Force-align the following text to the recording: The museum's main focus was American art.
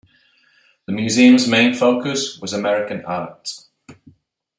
The 0.87 0.93
museum's 0.93 1.47
main 1.47 1.75
focus 1.75 2.39
was 2.39 2.53
American 2.53 3.05
art. 3.05 3.51